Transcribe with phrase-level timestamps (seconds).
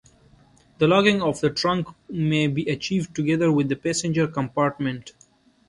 [0.79, 5.11] The locking of the trunk may be achieved together with the passenger compartment.